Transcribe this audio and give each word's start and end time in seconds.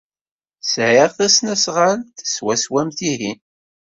Sɛiɣ 0.71 1.09
tasnasɣalt 1.17 2.15
swaswa 2.33 2.79
am 2.83 2.89
tihin. 2.97 3.39